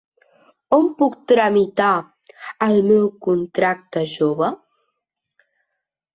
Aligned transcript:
On 0.77 0.87
puc 1.01 1.17
tramitar 1.31 1.89
el 2.69 2.79
meu 2.89 3.05
contracte 3.27 4.05
jove? 4.17 4.51